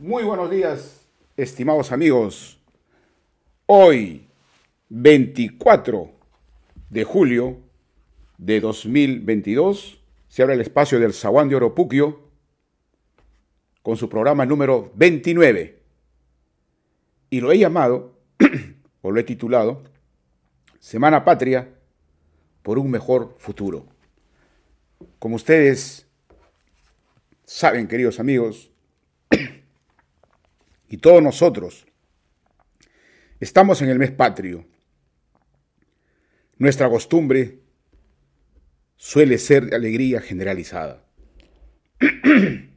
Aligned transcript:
Muy 0.00 0.24
buenos 0.24 0.50
días, 0.50 1.06
estimados 1.36 1.92
amigos. 1.92 2.58
Hoy, 3.66 4.30
24 4.88 6.10
de 6.88 7.04
julio 7.04 7.58
de 8.38 8.60
2022, 8.60 10.00
se 10.26 10.42
abre 10.42 10.54
el 10.54 10.62
espacio 10.62 10.98
del 10.98 11.12
Zaguán 11.12 11.50
de 11.50 11.56
Oropuquio 11.56 12.18
con 13.82 13.98
su 13.98 14.08
programa 14.08 14.46
número 14.46 14.90
29. 14.94 15.82
Y 17.28 17.40
lo 17.42 17.52
he 17.52 17.58
llamado, 17.58 18.18
o 19.02 19.10
lo 19.10 19.20
he 19.20 19.24
titulado, 19.24 19.82
Semana 20.78 21.26
Patria 21.26 21.74
por 22.62 22.78
un 22.78 22.90
mejor 22.90 23.34
futuro. 23.36 23.84
Como 25.18 25.36
ustedes 25.36 26.06
saben, 27.44 27.86
queridos 27.86 28.18
amigos, 28.18 28.70
y 30.90 30.98
todos 30.98 31.22
nosotros 31.22 31.86
estamos 33.38 33.80
en 33.80 33.88
el 33.88 33.98
mes 33.98 34.10
patrio. 34.10 34.66
Nuestra 36.58 36.90
costumbre 36.90 37.60
suele 38.96 39.38
ser 39.38 39.66
de 39.66 39.76
alegría 39.76 40.20
generalizada. 40.20 41.06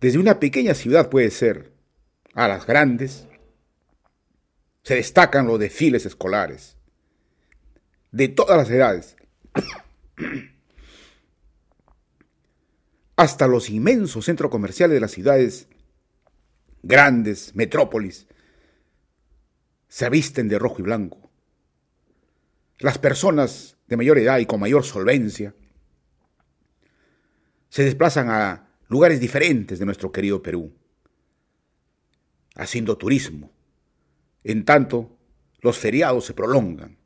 Desde 0.00 0.18
una 0.18 0.38
pequeña 0.38 0.74
ciudad 0.74 1.10
puede 1.10 1.32
ser 1.32 1.72
a 2.34 2.46
las 2.46 2.66
grandes, 2.66 3.26
se 4.84 4.94
destacan 4.94 5.48
los 5.48 5.58
desfiles 5.58 6.06
escolares 6.06 6.76
de 8.12 8.28
todas 8.28 8.56
las 8.56 8.70
edades, 8.70 9.16
hasta 13.16 13.48
los 13.48 13.70
inmensos 13.70 14.24
centros 14.24 14.52
comerciales 14.52 14.94
de 14.94 15.00
las 15.00 15.10
ciudades 15.10 15.66
grandes 16.88 17.54
metrópolis, 17.54 18.26
se 19.88 20.08
visten 20.08 20.48
de 20.48 20.58
rojo 20.58 20.76
y 20.78 20.82
blanco. 20.82 21.30
Las 22.78 22.98
personas 22.98 23.76
de 23.86 23.96
mayor 23.96 24.18
edad 24.18 24.38
y 24.38 24.46
con 24.46 24.58
mayor 24.58 24.84
solvencia 24.84 25.54
se 27.68 27.84
desplazan 27.84 28.30
a 28.30 28.70
lugares 28.88 29.20
diferentes 29.20 29.78
de 29.78 29.84
nuestro 29.84 30.10
querido 30.10 30.42
Perú, 30.42 30.72
haciendo 32.54 32.96
turismo. 32.96 33.52
En 34.42 34.64
tanto, 34.64 35.14
los 35.60 35.76
feriados 35.76 36.24
se 36.24 36.32
prolongan. 36.32 36.96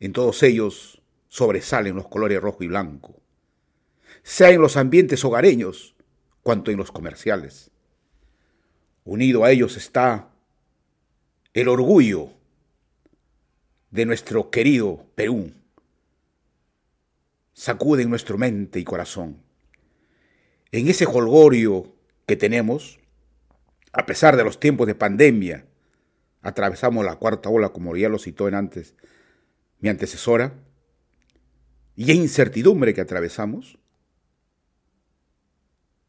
En 0.00 0.12
todos 0.12 0.42
ellos 0.42 1.00
sobresalen 1.28 1.94
los 1.94 2.08
colores 2.08 2.40
rojo 2.40 2.64
y 2.64 2.66
blanco, 2.66 3.20
sea 4.24 4.50
en 4.50 4.60
los 4.60 4.76
ambientes 4.76 5.24
hogareños 5.24 5.94
cuanto 6.42 6.72
en 6.72 6.78
los 6.78 6.90
comerciales. 6.90 7.69
Unido 9.10 9.42
a 9.42 9.50
ellos 9.50 9.76
está 9.76 10.30
el 11.52 11.66
orgullo 11.66 12.28
de 13.90 14.06
nuestro 14.06 14.52
querido 14.52 15.04
Perú. 15.16 15.52
Sacude 17.52 18.04
en 18.04 18.10
nuestra 18.10 18.36
mente 18.36 18.78
y 18.78 18.84
corazón. 18.84 19.42
En 20.70 20.86
ese 20.86 21.06
holgorio 21.06 21.92
que 22.24 22.36
tenemos, 22.36 23.00
a 23.92 24.06
pesar 24.06 24.36
de 24.36 24.44
los 24.44 24.60
tiempos 24.60 24.86
de 24.86 24.94
pandemia, 24.94 25.66
atravesamos 26.40 27.04
la 27.04 27.16
cuarta 27.16 27.48
ola, 27.48 27.70
como 27.70 27.96
ya 27.96 28.08
lo 28.08 28.20
citó 28.20 28.46
en 28.46 28.54
antes 28.54 28.94
mi 29.80 29.88
antecesora, 29.88 30.54
y 31.96 32.12
en 32.12 32.18
incertidumbre 32.18 32.94
que 32.94 33.00
atravesamos, 33.00 33.76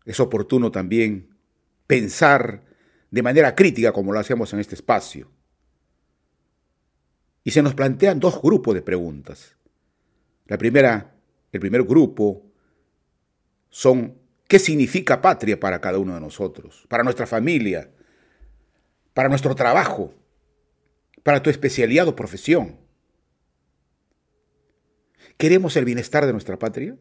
es 0.06 0.20
oportuno 0.20 0.70
también 0.70 1.36
pensar 1.88 2.70
de 3.12 3.22
manera 3.22 3.54
crítica 3.54 3.92
como 3.92 4.14
lo 4.14 4.20
hacemos 4.20 4.52
en 4.54 4.60
este 4.60 4.76
espacio. 4.76 5.30
Y 7.44 7.52
se 7.52 7.62
nos 7.62 7.76
plantean 7.76 8.20
dos 8.20 8.42
grupos 8.42 8.74
de 8.74 8.82
preguntas. 8.82 9.58
La 10.48 10.58
primera, 10.58 11.14
el 11.52 11.60
primer 11.60 11.84
grupo 11.84 12.44
son 13.70 14.18
¿qué 14.48 14.60
significa 14.60 15.22
patria 15.22 15.60
para 15.60 15.82
cada 15.82 15.98
uno 15.98 16.14
de 16.14 16.22
nosotros? 16.22 16.86
Para 16.88 17.04
nuestra 17.04 17.28
familia, 17.28 17.92
para 19.14 19.30
nuestro 19.30 19.56
trabajo, 19.56 20.14
para 21.24 21.42
tu 21.44 21.50
especialidad 21.50 22.08
o 22.08 22.16
profesión. 22.16 22.78
¿Queremos 25.38 25.76
el 25.76 25.86
bienestar 25.86 26.26
de 26.26 26.34
nuestra 26.34 26.58
patria? 26.60 26.98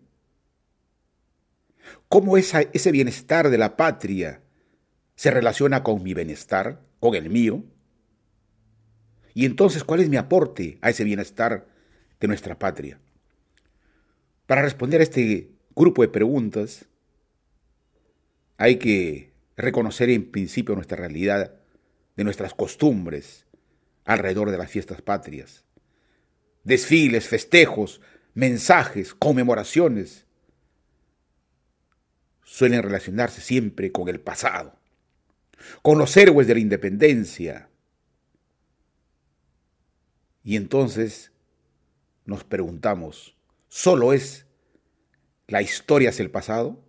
¿Cómo 2.08 2.36
ese 2.36 2.92
bienestar 2.92 3.50
de 3.50 3.58
la 3.58 3.76
patria 3.76 4.42
se 5.20 5.30
relaciona 5.30 5.82
con 5.82 6.02
mi 6.02 6.14
bienestar, 6.14 6.80
con 6.98 7.14
el 7.14 7.28
mío? 7.28 7.62
Y 9.34 9.44
entonces, 9.44 9.84
¿cuál 9.84 10.00
es 10.00 10.08
mi 10.08 10.16
aporte 10.16 10.78
a 10.80 10.88
ese 10.88 11.04
bienestar 11.04 11.68
de 12.18 12.26
nuestra 12.26 12.58
patria? 12.58 12.98
Para 14.46 14.62
responder 14.62 15.00
a 15.00 15.04
este 15.04 15.50
grupo 15.76 16.00
de 16.00 16.08
preguntas, 16.08 16.86
hay 18.56 18.76
que 18.76 19.34
reconocer 19.58 20.08
en 20.08 20.30
principio 20.30 20.74
nuestra 20.74 20.96
realidad, 20.96 21.52
de 22.16 22.24
nuestras 22.24 22.54
costumbres 22.54 23.44
alrededor 24.06 24.50
de 24.50 24.56
las 24.56 24.70
fiestas 24.70 25.02
patrias. 25.02 25.66
Desfiles, 26.64 27.28
festejos, 27.28 28.00
mensajes, 28.32 29.12
conmemoraciones 29.12 30.24
suelen 32.42 32.82
relacionarse 32.82 33.42
siempre 33.42 33.92
con 33.92 34.08
el 34.08 34.18
pasado 34.18 34.79
con 35.82 35.98
los 35.98 36.16
héroes 36.16 36.46
de 36.46 36.54
la 36.54 36.60
independencia. 36.60 37.68
Y 40.42 40.56
entonces 40.56 41.32
nos 42.24 42.44
preguntamos, 42.44 43.36
¿solo 43.68 44.12
es 44.12 44.46
la 45.46 45.62
historia 45.62 46.10
hacia 46.10 46.22
el 46.22 46.30
pasado? 46.30 46.82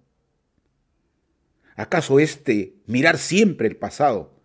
¿Acaso 1.75 2.19
este 2.19 2.75
mirar 2.85 3.17
siempre 3.17 3.67
el 3.67 3.75
pasado 3.75 4.39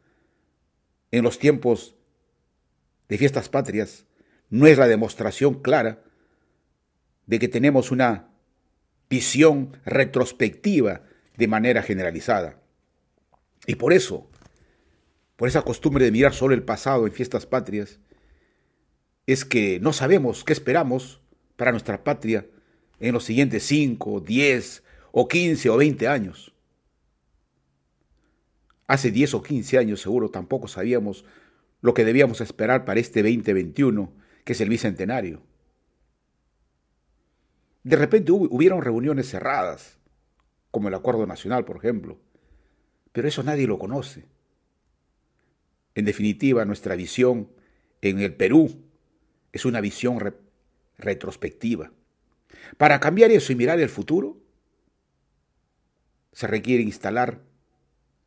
en 1.10 1.22
los 1.22 1.38
tiempos 1.38 1.96
de 3.08 3.18
fiestas 3.18 3.48
patrias 3.48 4.06
no 4.48 4.66
es 4.66 4.78
la 4.78 4.88
demostración 4.88 5.60
clara 5.60 6.02
de 7.26 7.38
que 7.38 7.48
tenemos 7.48 7.90
una 7.90 8.30
visión 9.10 9.76
retrospectiva 9.84 11.02
de 11.36 11.48
manera 11.48 11.82
generalizada? 11.82 12.60
Y 13.64 13.76
por 13.76 13.92
eso, 13.92 14.28
por 15.36 15.48
esa 15.48 15.62
costumbre 15.62 16.04
de 16.04 16.12
mirar 16.12 16.34
solo 16.34 16.54
el 16.54 16.62
pasado 16.62 17.06
en 17.06 17.12
fiestas 17.12 17.46
patrias, 17.46 18.00
es 19.26 19.44
que 19.44 19.80
no 19.80 19.92
sabemos 19.92 20.44
qué 20.44 20.52
esperamos 20.52 21.20
para 21.56 21.72
nuestra 21.72 22.04
patria 22.04 22.46
en 23.00 23.12
los 23.12 23.24
siguientes 23.24 23.64
5, 23.64 24.20
10 24.20 24.82
o 25.12 25.28
15 25.28 25.70
o 25.70 25.76
20 25.76 26.08
años. 26.08 26.52
Hace 28.86 29.10
10 29.10 29.34
o 29.34 29.42
15 29.42 29.78
años 29.78 30.00
seguro 30.00 30.30
tampoco 30.30 30.68
sabíamos 30.68 31.24
lo 31.80 31.94
que 31.94 32.04
debíamos 32.04 32.40
esperar 32.40 32.84
para 32.84 33.00
este 33.00 33.22
2021, 33.22 34.12
que 34.44 34.52
es 34.52 34.60
el 34.60 34.68
bicentenario. 34.68 35.42
De 37.82 37.96
repente 37.96 38.32
hubieron 38.32 38.82
reuniones 38.82 39.28
cerradas, 39.28 39.98
como 40.70 40.88
el 40.88 40.94
Acuerdo 40.94 41.26
Nacional, 41.26 41.64
por 41.64 41.76
ejemplo, 41.76 42.18
pero 43.16 43.28
eso 43.28 43.42
nadie 43.42 43.66
lo 43.66 43.78
conoce. 43.78 44.26
En 45.94 46.04
definitiva, 46.04 46.66
nuestra 46.66 46.96
visión 46.96 47.50
en 48.02 48.20
el 48.20 48.34
Perú 48.34 48.84
es 49.52 49.64
una 49.64 49.80
visión 49.80 50.18
retrospectiva. 50.98 51.92
Para 52.76 53.00
cambiar 53.00 53.30
eso 53.30 53.54
y 53.54 53.56
mirar 53.56 53.80
el 53.80 53.88
futuro, 53.88 54.36
se 56.32 56.46
requiere 56.46 56.82
instalar 56.82 57.40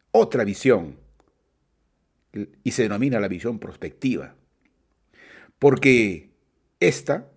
otra 0.10 0.44
visión 0.44 0.98
y 2.64 2.72
se 2.72 2.82
denomina 2.82 3.20
la 3.20 3.28
visión 3.28 3.60
prospectiva. 3.60 4.34
Porque 5.60 6.32
esta 6.80 7.30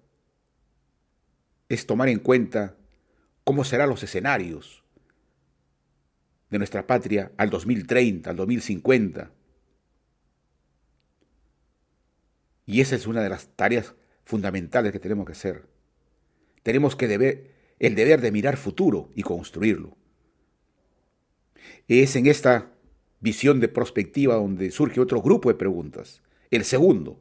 es 1.69 1.84
tomar 1.87 2.08
en 2.08 2.20
cuenta 2.20 2.78
cómo 3.44 3.62
serán 3.62 3.90
los 3.90 4.02
escenarios 4.02 4.81
de 6.52 6.58
nuestra 6.58 6.87
patria 6.87 7.32
al 7.38 7.49
2030, 7.49 8.28
al 8.28 8.37
2050. 8.37 9.32
Y 12.66 12.82
esa 12.82 12.94
es 12.94 13.06
una 13.06 13.22
de 13.22 13.31
las 13.31 13.49
tareas 13.56 13.94
fundamentales 14.25 14.93
que 14.93 15.00
tenemos 15.00 15.25
que 15.25 15.32
hacer. 15.32 15.66
Tenemos 16.62 16.94
que 16.94 17.08
deber, 17.08 17.50
el 17.78 17.94
deber 17.94 18.20
de 18.20 18.32
mirar 18.32 18.58
futuro 18.58 19.08
y 19.14 19.22
construirlo. 19.22 19.96
Es 21.88 22.16
en 22.16 22.26
esta 22.26 22.70
visión 23.20 23.58
de 23.58 23.69
perspectiva 23.69 24.34
donde 24.34 24.70
surge 24.70 25.00
otro 25.00 25.22
grupo 25.22 25.49
de 25.49 25.54
preguntas. 25.54 26.20
El 26.50 26.64
segundo. 26.64 27.19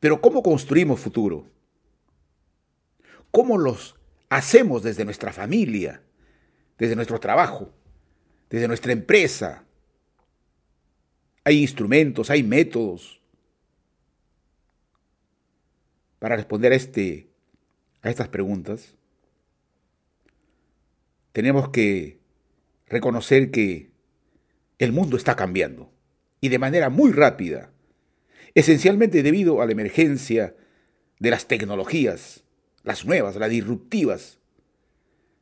Pero 0.00 0.20
¿cómo 0.20 0.42
construimos 0.42 0.98
futuro? 0.98 1.46
¿Cómo 3.30 3.56
los 3.56 3.94
hacemos 4.30 4.82
desde 4.82 5.04
nuestra 5.04 5.32
familia, 5.32 6.02
desde 6.76 6.96
nuestro 6.96 7.20
trabajo? 7.20 7.72
Desde 8.50 8.68
nuestra 8.68 8.92
empresa. 8.92 9.64
Hay 11.44 11.62
instrumentos, 11.62 12.28
hay 12.30 12.42
métodos 12.42 13.20
para 16.18 16.36
responder 16.36 16.72
a, 16.72 16.76
este, 16.76 17.28
a 18.02 18.10
estas 18.10 18.28
preguntas. 18.28 18.94
Tenemos 21.32 21.70
que 21.70 22.18
reconocer 22.86 23.50
que 23.50 23.90
el 24.78 24.92
mundo 24.92 25.16
está 25.16 25.36
cambiando 25.36 25.90
y 26.40 26.48
de 26.48 26.58
manera 26.58 26.90
muy 26.90 27.12
rápida, 27.12 27.70
esencialmente 28.54 29.22
debido 29.22 29.62
a 29.62 29.66
la 29.66 29.72
emergencia 29.72 30.56
de 31.18 31.30
las 31.30 31.46
tecnologías, 31.46 32.44
las 32.82 33.04
nuevas, 33.04 33.36
las 33.36 33.50
disruptivas, 33.50 34.38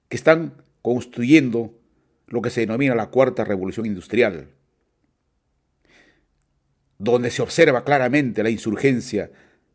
que 0.08 0.16
están 0.16 0.62
construyendo 0.82 1.77
lo 2.28 2.42
que 2.42 2.50
se 2.50 2.60
denomina 2.60 2.94
la 2.94 3.10
cuarta 3.10 3.44
revolución 3.44 3.86
industrial, 3.86 4.48
donde 6.98 7.30
se 7.30 7.42
observa 7.42 7.84
claramente 7.84 8.42
la 8.42 8.50
insurgencia 8.50 9.30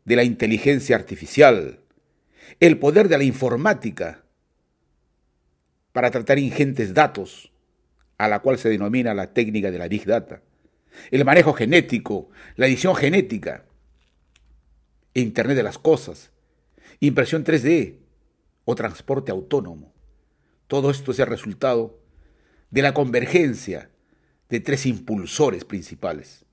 de 0.06 0.16
la 0.16 0.24
inteligencia 0.24 0.96
artificial, 0.96 1.80
el 2.60 2.78
poder 2.78 3.08
de 3.08 3.18
la 3.18 3.24
informática 3.24 4.24
para 5.92 6.12
tratar 6.12 6.40
ingentes 6.40 6.94
datos, 6.94 7.52
a 8.18 8.28
la 8.28 8.40
cual 8.40 8.58
se 8.58 8.70
denomina 8.70 9.14
la 9.14 9.34
técnica 9.34 9.72
de 9.72 9.80
la 9.80 9.88
Big 9.88 10.06
Data, 10.06 10.42
el 11.12 11.26
manejo 11.26 11.54
genético, 11.54 12.30
la 12.56 12.68
edición 12.68 12.96
genética, 12.96 13.66
Internet 15.16 15.58
de 15.58 15.64
las 15.64 15.78
Cosas, 15.78 16.32
impresión 17.00 17.44
3D 17.44 17.98
o 18.66 18.76
transporte 18.76 19.32
autónomo. 19.32 19.94
Todo 20.68 20.90
esto 20.92 21.12
es 21.12 21.20
el 21.20 21.28
resultado 21.28 22.03
de 22.74 22.82
la 22.82 22.96
convergencia 22.96 23.92
de 24.50 24.60
tres 24.60 24.88
impulsores 24.88 25.64
principales. 25.64 26.44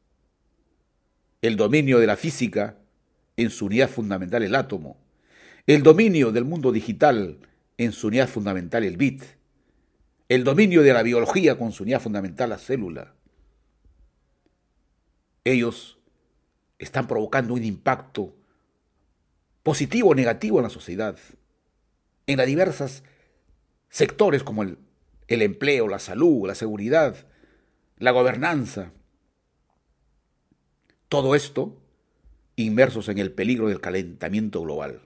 El 1.40 1.56
dominio 1.56 1.98
de 1.98 2.06
la 2.06 2.16
física 2.18 2.76
en 3.38 3.48
su 3.48 3.64
unidad 3.64 3.88
fundamental 3.88 4.42
el 4.42 4.54
átomo, 4.54 4.98
el 5.66 5.82
dominio 5.82 6.30
del 6.30 6.44
mundo 6.44 6.72
digital 6.72 7.38
en 7.78 7.92
su 7.92 8.08
unidad 8.08 8.28
fundamental 8.28 8.84
el 8.84 8.98
bit, 8.98 9.22
el 10.28 10.44
dominio 10.44 10.82
de 10.82 10.92
la 10.92 11.02
biología 11.02 11.56
con 11.56 11.72
su 11.72 11.84
unidad 11.84 12.02
fundamental 12.02 12.50
la 12.50 12.58
célula. 12.58 13.14
Ellos 15.44 15.98
están 16.78 17.06
provocando 17.08 17.54
un 17.54 17.64
impacto 17.64 18.36
positivo 19.62 20.10
o 20.10 20.14
negativo 20.14 20.58
en 20.58 20.64
la 20.64 20.70
sociedad, 20.70 21.16
en 22.26 22.36
las 22.36 22.46
diversas 22.46 23.04
sectores 23.88 24.42
como 24.42 24.62
el 24.62 24.76
el 25.30 25.42
empleo, 25.42 25.86
la 25.88 26.00
salud, 26.00 26.46
la 26.46 26.56
seguridad, 26.56 27.16
la 27.98 28.10
gobernanza. 28.10 28.92
Todo 31.08 31.34
esto 31.34 31.80
inmersos 32.56 33.08
en 33.08 33.18
el 33.18 33.32
peligro 33.32 33.68
del 33.68 33.80
calentamiento 33.80 34.60
global, 34.60 35.02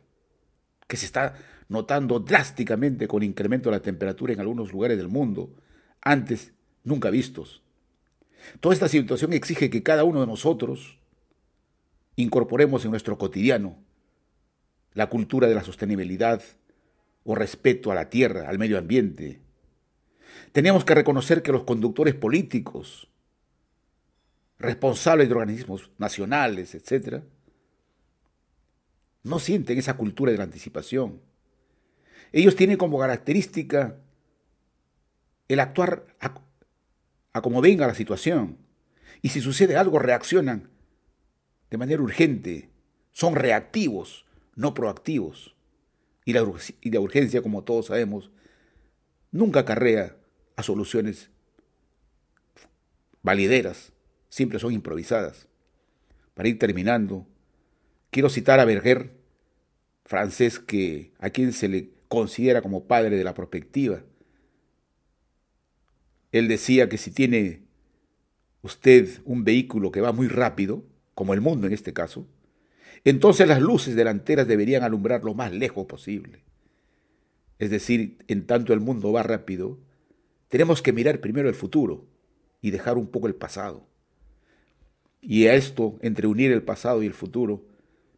que 0.89 0.97
se 0.97 1.05
está 1.05 1.35
notando 1.69 2.21
drásticamente 2.21 3.07
con 3.07 3.23
incremento 3.23 3.69
de 3.69 3.77
la 3.77 3.83
temperatura 3.83 4.33
en 4.33 4.41
algunos 4.41 4.73
lugares 4.73 4.97
del 4.97 5.09
mundo, 5.09 5.55
antes 6.01 6.55
nunca 6.85 7.11
vistos. 7.11 7.63
Toda 8.61 8.75
esta 8.75 8.89
situación 8.89 9.35
exige 9.35 9.69
que 9.69 9.83
cada 9.83 10.05
uno 10.05 10.21
de 10.21 10.27
nosotros 10.27 10.99
incorporemos 12.17 12.85
en 12.85 12.93
nuestro 12.93 13.19
cotidiano 13.19 13.77
la 14.95 15.11
cultura 15.11 15.49
de 15.49 15.55
la 15.55 15.65
sostenibilidad 15.65 16.43
o 17.25 17.35
respeto 17.35 17.93
a 17.93 17.95
la 17.95 18.09
tierra, 18.09 18.49
al 18.49 18.59
medio 18.59 18.79
ambiente, 18.79 19.45
tenemos 20.53 20.85
que 20.85 20.95
reconocer 20.95 21.43
que 21.43 21.53
los 21.53 21.65
conductores 21.65 22.15
políticos, 22.15 23.09
responsables 24.59 25.29
de 25.29 25.35
organismos 25.35 25.91
nacionales, 25.99 26.75
etc., 26.75 27.23
no 29.23 29.39
sienten 29.39 29.79
esa 29.79 29.97
cultura 29.97 30.33
de 30.33 30.39
la 30.39 30.45
anticipación. 30.45 31.21
Ellos 32.33 32.57
tienen 32.57 32.77
como 32.77 32.99
característica 32.99 33.97
el 35.49 35.61
actuar 35.61 36.07
a, 36.21 37.41
como 37.41 37.61
venga 37.61 37.87
la 37.87 37.95
situación. 37.95 38.59
Y 39.23 39.31
si 39.31 39.41
sucede 39.41 39.77
algo, 39.77 39.99
reaccionan 39.99 40.69
de 41.71 41.79
manera 41.79 42.03
urgente. 42.03 42.71
Son 43.13 43.35
reactivos, 43.35 44.27
no 44.55 44.75
proactivos. 44.75 45.55
Y 46.25 46.33
la, 46.33 46.47
y 46.81 46.91
la 46.91 47.01
urgencia, 47.01 47.43
como 47.43 47.65
todos 47.65 47.87
sabemos, 47.87 48.31
nunca 49.31 49.61
acarrea 49.61 50.17
a 50.57 50.63
soluciones 50.63 51.31
valideras, 53.23 53.93
siempre 54.29 54.59
son 54.59 54.73
improvisadas. 54.73 55.49
Para 56.35 56.49
ir 56.49 56.59
terminando, 56.59 57.27
quiero 58.11 58.29
citar 58.29 58.61
a 58.61 58.65
Berger, 58.65 59.13
francés 60.05 60.59
que 60.59 61.13
a 61.19 61.31
quien 61.31 61.53
se 61.53 61.69
le 61.69 61.91
considera 62.09 62.63
como 62.63 62.85
padre 62.85 63.17
de 63.17 63.25
la 63.25 63.35
perspectiva. 63.35 64.03
Él 66.33 66.49
decía 66.49 66.89
que 66.89 66.99
si 66.99 67.11
tiene 67.11 67.63
usted 68.63 69.21
un 69.25 69.45
vehículo 69.45 69.91
que 69.91 70.01
va 70.01 70.13
muy 70.13 70.29
rápido, 70.29 70.85
como 71.15 71.33
el 71.33 71.41
mundo 71.41 71.67
en 71.67 71.73
este 71.73 71.93
caso, 71.93 72.27
entonces 73.05 73.47
las 73.47 73.61
luces 73.61 73.95
delanteras 73.95 74.49
deberían 74.49 74.83
alumbrar 74.83 75.25
lo 75.25 75.35
más 75.35 75.53
lejos 75.53 75.87
posible. 75.87 76.43
Es 77.59 77.71
decir, 77.71 78.19
en 78.27 78.47
tanto 78.47 78.73
el 78.73 78.81
mundo 78.81 79.13
va 79.13 79.23
rápido, 79.23 79.79
tenemos 80.49 80.83
que 80.83 80.93
mirar 80.93 81.21
primero 81.21 81.49
el 81.49 81.55
futuro 81.55 82.07
y 82.61 82.71
dejar 82.71 82.99
un 82.99 83.07
poco 83.07 83.27
el 83.27 83.35
pasado. 83.35 83.87
Y 85.21 85.47
a 85.47 85.55
esto, 85.55 85.99
entre 86.03 86.27
unir 86.27 86.53
el 86.53 86.63
pasado 86.63 87.03
y 87.03 87.07
el 87.07 87.15
futuro, 87.15 87.65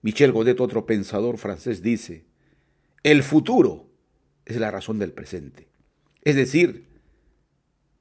Michel 0.03 0.33
Godet, 0.33 0.61
otro 0.61 0.87
pensador 0.87 1.39
francés, 1.39 1.83
dice, 1.83 2.25
el 3.03 3.23
futuro 3.23 3.89
es 4.45 4.57
la 4.57 4.71
razón 4.71 4.99
del 4.99 5.13
presente. 5.13 5.69
Es 6.23 6.37
decir, 6.37 6.87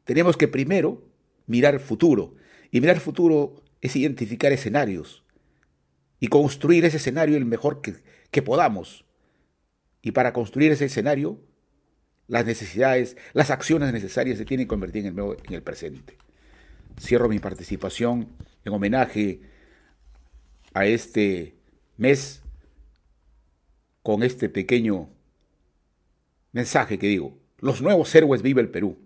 tenemos 0.03 0.37
que 0.37 0.47
primero 0.47 1.03
mirar 1.47 1.79
futuro. 1.79 2.35
Y 2.71 2.81
mirar 2.81 2.99
futuro 2.99 3.63
es 3.81 3.95
identificar 3.95 4.51
escenarios 4.51 5.23
y 6.19 6.27
construir 6.27 6.85
ese 6.85 6.97
escenario 6.97 7.37
el 7.37 7.45
mejor 7.45 7.81
que, 7.81 7.95
que 8.31 8.41
podamos. 8.41 9.05
Y 10.01 10.11
para 10.11 10.33
construir 10.33 10.71
ese 10.71 10.85
escenario 10.85 11.39
las 12.27 12.45
necesidades, 12.45 13.17
las 13.33 13.51
acciones 13.51 13.93
necesarias 13.93 14.37
se 14.37 14.45
tienen 14.45 14.65
que 14.65 14.69
convertir 14.69 15.05
en 15.05 15.17
el, 15.17 15.37
en 15.47 15.53
el 15.53 15.61
presente. 15.61 16.17
Cierro 16.99 17.29
mi 17.29 17.39
participación 17.39 18.29
en 18.63 18.73
homenaje 18.73 19.41
a 20.73 20.85
este 20.85 21.55
mes 21.97 22.41
con 24.01 24.23
este 24.23 24.49
pequeño 24.49 25.09
mensaje 26.51 26.97
que 26.97 27.07
digo, 27.07 27.37
los 27.59 27.81
nuevos 27.81 28.13
héroes 28.15 28.41
vive 28.41 28.61
el 28.61 28.69
Perú. 28.69 28.97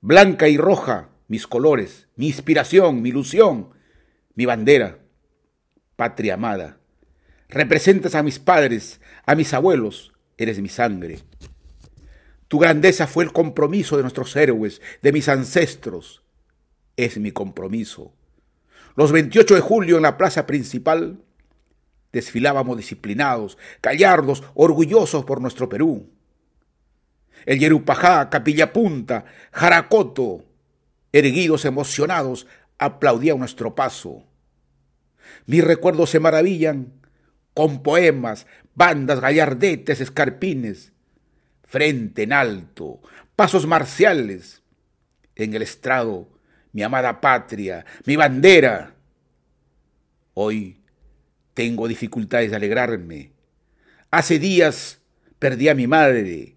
Blanca 0.00 0.48
y 0.48 0.56
roja, 0.56 1.10
mis 1.28 1.46
colores, 1.46 2.08
mi 2.16 2.26
inspiración, 2.26 3.02
mi 3.02 3.10
ilusión, 3.10 3.70
mi 4.34 4.44
bandera, 4.44 4.98
patria 5.96 6.34
amada. 6.34 6.78
Representas 7.48 8.14
a 8.14 8.22
mis 8.22 8.38
padres, 8.38 9.00
a 9.24 9.34
mis 9.34 9.54
abuelos, 9.54 10.12
eres 10.36 10.60
mi 10.60 10.68
sangre, 10.68 11.20
tu 12.48 12.58
grandeza 12.58 13.06
fue 13.06 13.24
el 13.24 13.32
compromiso 13.32 13.96
de 13.96 14.02
nuestros 14.02 14.34
héroes, 14.36 14.80
de 15.02 15.12
mis 15.12 15.28
ancestros. 15.28 16.22
Es 16.96 17.18
mi 17.18 17.32
compromiso. 17.32 18.12
Los 18.94 19.12
28 19.12 19.54
de 19.56 19.60
julio 19.60 19.96
en 19.96 20.02
la 20.02 20.16
plaza 20.16 20.46
principal 20.46 21.22
desfilábamos 22.12 22.76
disciplinados, 22.76 23.58
gallardos, 23.82 24.42
orgullosos 24.54 25.24
por 25.24 25.40
nuestro 25.40 25.68
Perú. 25.68 26.08
El 27.44 27.58
Yerupajá, 27.58 28.30
Capilla 28.30 28.72
Punta, 28.72 29.26
Jaracoto, 29.52 30.44
erguidos, 31.12 31.64
emocionados, 31.64 32.46
aplaudían 32.78 33.38
nuestro 33.38 33.74
paso. 33.74 34.24
Mis 35.46 35.62
recuerdos 35.62 36.10
se 36.10 36.20
maravillan 36.20 36.92
con 37.54 37.82
poemas, 37.82 38.46
bandas, 38.74 39.20
gallardetes, 39.20 40.00
escarpines, 40.00 40.92
frente 41.66 42.22
en 42.22 42.32
alto, 42.32 43.00
pasos 43.34 43.66
marciales. 43.66 44.62
En 45.34 45.52
el 45.52 45.60
estrado, 45.60 46.28
mi 46.72 46.82
amada 46.82 47.20
patria, 47.20 47.84
mi 48.06 48.16
bandera. 48.16 48.94
Hoy 50.32 50.80
tengo 51.52 51.88
dificultades 51.88 52.50
de 52.50 52.56
alegrarme. 52.56 53.32
Hace 54.10 54.38
días 54.38 55.00
perdí 55.38 55.68
a 55.68 55.74
mi 55.74 55.86
madre, 55.86 56.56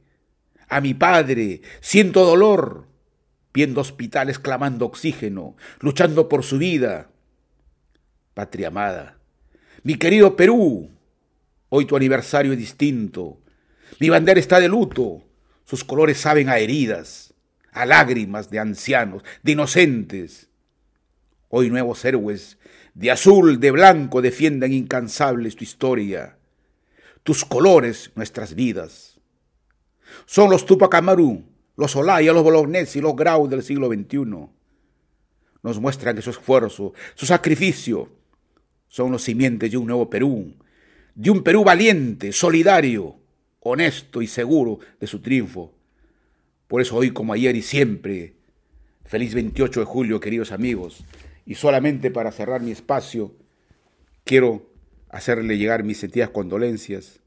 a 0.69 0.79
mi 0.79 0.93
padre, 0.93 1.61
siento 1.81 2.23
dolor, 2.23 2.87
viendo 3.53 3.81
hospitales 3.81 4.39
clamando 4.39 4.85
oxígeno, 4.85 5.57
luchando 5.79 6.29
por 6.29 6.43
su 6.43 6.57
vida. 6.57 7.09
Patria 8.33 8.67
amada, 8.69 9.17
mi 9.83 9.95
querido 9.95 10.35
Perú, 10.35 10.91
hoy 11.67 11.85
tu 11.85 11.97
aniversario 11.97 12.53
es 12.53 12.57
distinto, 12.57 13.41
mi 13.99 14.09
bandera 14.09 14.39
está 14.39 14.59
de 14.59 14.67
luto, 14.67 15.23
sus 15.65 15.83
colores 15.83 16.17
saben 16.17 16.49
a 16.49 16.57
heridas. 16.57 17.33
a 17.71 17.85
lágrimas 17.85 18.49
de 18.49 18.59
ancianos, 18.59 19.23
de 19.43 19.51
inocentes. 19.51 20.49
Hoy 21.49 21.69
nuevos 21.69 22.03
héroes 22.03 22.57
de 22.93 23.11
azul, 23.11 23.59
de 23.59 23.71
blanco 23.71 24.21
defienden 24.21 24.73
incansables 24.73 25.55
tu 25.55 25.63
historia, 25.63 26.37
tus 27.23 27.45
colores, 27.45 28.11
nuestras 28.15 28.55
vidas. 28.55 29.19
Son 30.25 30.49
los 30.49 30.65
Tupac 30.65 30.93
Amaru, 30.95 31.43
los 31.77 31.95
Olaya, 31.95 32.33
los 32.33 32.43
Bolognesi, 32.43 32.99
los 32.99 33.15
Grau 33.15 33.47
del 33.47 33.63
siglo 33.63 33.87
XXI. 33.87 34.49
Nos 35.61 35.79
muestran 35.79 36.15
que 36.15 36.21
su 36.21 36.31
esfuerzo, 36.31 36.93
su 37.15 37.25
sacrificio, 37.25 38.11
son 38.87 39.11
los 39.11 39.21
simientes 39.21 39.71
de 39.71 39.77
un 39.77 39.85
nuevo 39.85 40.09
Perú, 40.09 40.55
de 41.15 41.29
un 41.29 41.43
Perú 41.43 41.63
valiente, 41.63 42.31
solidario, 42.31 43.18
honesto 43.59 44.21
y 44.21 44.27
seguro 44.27 44.79
de 44.99 45.07
su 45.07 45.21
triunfo. 45.21 45.73
Por 46.67 46.81
eso 46.81 46.95
hoy 46.95 47.11
como 47.11 47.33
ayer 47.33 47.55
y 47.55 47.61
siempre, 47.61 48.35
feliz 49.05 49.33
28 49.33 49.81
de 49.81 49.85
julio, 49.85 50.19
queridos 50.19 50.51
amigos, 50.51 51.03
y 51.45 51.55
solamente 51.55 52.11
para 52.11 52.31
cerrar 52.31 52.61
mi 52.61 52.71
espacio, 52.71 53.35
quiero 54.23 54.71
hacerle 55.09 55.57
llegar 55.57 55.83
mis 55.83 55.97
sentidas 55.97 56.29
condolencias 56.29 57.21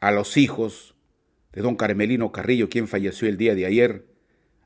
a 0.00 0.10
los 0.10 0.36
hijos 0.36 0.94
de 1.52 1.62
don 1.62 1.76
Carmelino 1.76 2.32
Carrillo, 2.32 2.68
quien 2.68 2.88
falleció 2.88 3.28
el 3.28 3.36
día 3.36 3.54
de 3.54 3.66
ayer 3.66 4.06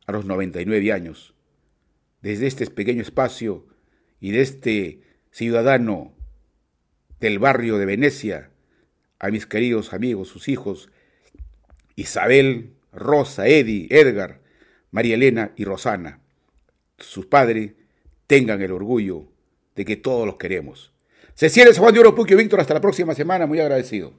a 0.07 0.13
los 0.13 0.25
99 0.25 0.91
años. 0.93 1.35
Desde 2.23 2.47
este 2.47 2.67
pequeño 2.69 3.03
espacio 3.03 3.67
y 4.21 4.31
de 4.31 4.41
este 4.41 5.03
ciudadano 5.31 6.15
del 7.21 7.39
barrio 7.39 7.77
de 7.77 7.85
Venecia, 7.87 8.51
a 9.19 9.31
mis 9.31 9.47
queridos 9.47 9.93
amigos, 9.93 10.29
sus 10.29 10.49
hijos, 10.49 10.91
Isabel, 11.97 12.75
Rosa, 12.93 13.47
Eddie, 13.49 13.89
Edgar, 13.91 14.41
María 14.91 15.15
Elena 15.15 15.53
y 15.57 15.65
Rosana, 15.65 16.21
sus 16.99 17.27
padres, 17.27 17.73
tengan 18.27 18.63
el 18.63 18.73
orgullo 18.73 19.27
de 19.75 19.85
que 19.85 19.97
todos 19.97 20.27
los 20.27 20.37
queremos. 20.37 20.93
Se 21.35 21.49
cierra 21.49 21.73
Juan 21.77 21.95
de 21.95 22.01
Oro 22.01 22.15
Puquio 22.15 22.37
Víctor, 22.37 22.61
hasta 22.61 22.75
la 22.75 22.81
próxima 22.81 23.15
semana, 23.15 23.47
muy 23.47 23.61
agradecido. 23.61 24.13